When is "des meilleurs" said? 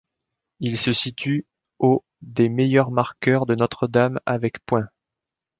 2.23-2.89